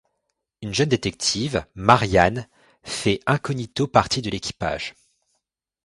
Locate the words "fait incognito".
2.81-3.85